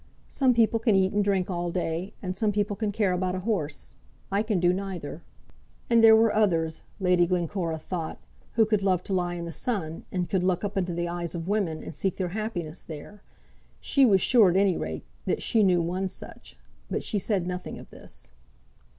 Some 0.29 0.55
people 0.55 0.79
can 0.79 0.95
eat 0.95 1.13
and 1.13 1.23
drink 1.23 1.51
all 1.51 1.69
day; 1.69 2.11
and 2.23 2.35
some 2.35 2.51
people 2.51 2.75
can 2.75 2.91
care 2.91 3.11
about 3.13 3.35
a 3.35 3.41
horse. 3.41 3.93
I 4.31 4.41
can 4.41 4.59
do 4.59 4.73
neither." 4.73 5.21
And 5.91 6.03
there 6.03 6.15
were 6.15 6.33
others, 6.33 6.81
Lady 6.99 7.27
Glencora 7.27 7.77
thought, 7.77 8.17
who 8.53 8.65
could 8.65 8.81
love 8.81 9.03
to 9.03 9.13
lie 9.13 9.35
in 9.35 9.45
the 9.45 9.51
sun, 9.51 10.05
and 10.11 10.27
could 10.27 10.43
look 10.43 10.63
up 10.63 10.75
into 10.75 10.95
the 10.95 11.07
eyes 11.07 11.35
of 11.35 11.47
women, 11.47 11.83
and 11.83 11.93
seek 11.93 12.15
their 12.17 12.29
happiness 12.29 12.81
there. 12.81 13.21
She 13.79 14.03
was 14.07 14.21
sure, 14.21 14.49
at 14.49 14.57
any 14.57 14.75
rate, 14.75 15.03
that 15.25 15.43
she 15.43 15.61
knew 15.61 15.83
one 15.83 16.07
such. 16.07 16.57
But 16.89 17.03
she 17.03 17.19
said 17.19 17.45
nothing 17.45 17.77
of 17.77 17.91
this. 17.91 18.31